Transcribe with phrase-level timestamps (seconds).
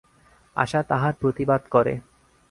[0.55, 1.93] আশা তাহার প্রতিবাদ করে।